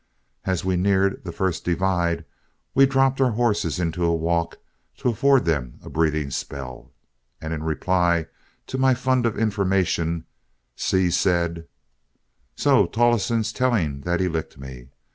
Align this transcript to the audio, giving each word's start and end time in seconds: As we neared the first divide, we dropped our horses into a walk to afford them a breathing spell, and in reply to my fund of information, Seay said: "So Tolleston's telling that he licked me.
As 0.45 0.65
we 0.65 0.77
neared 0.77 1.23
the 1.25 1.31
first 1.31 1.63
divide, 1.63 2.25
we 2.73 2.87
dropped 2.87 3.21
our 3.21 3.33
horses 3.33 3.77
into 3.77 4.03
a 4.03 4.15
walk 4.15 4.57
to 4.97 5.09
afford 5.09 5.45
them 5.45 5.79
a 5.83 5.91
breathing 5.91 6.31
spell, 6.31 6.91
and 7.39 7.53
in 7.53 7.61
reply 7.61 8.25
to 8.65 8.79
my 8.79 8.95
fund 8.95 9.27
of 9.27 9.37
information, 9.37 10.25
Seay 10.75 11.11
said: 11.11 11.67
"So 12.55 12.87
Tolleston's 12.87 13.53
telling 13.53 14.01
that 14.01 14.19
he 14.19 14.27
licked 14.27 14.57
me. 14.57 14.89